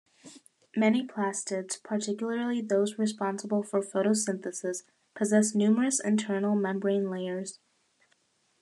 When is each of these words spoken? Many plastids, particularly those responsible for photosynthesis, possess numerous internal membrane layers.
Many 0.75 1.05
plastids, 1.05 1.77
particularly 1.83 2.59
those 2.59 2.97
responsible 2.97 3.61
for 3.61 3.81
photosynthesis, 3.83 4.81
possess 5.13 5.53
numerous 5.53 5.99
internal 5.99 6.55
membrane 6.55 7.11
layers. 7.11 7.59